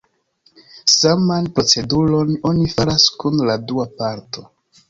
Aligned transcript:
Saman 0.93 1.49
proceduron 1.59 2.33
oni 2.53 2.67
faras 2.79 3.07
kun 3.21 3.47
la 3.51 3.59
dua 3.73 3.87
parto. 4.01 4.49